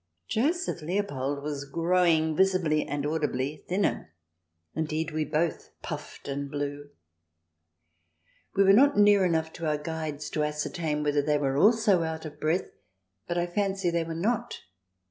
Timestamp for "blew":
6.49-6.89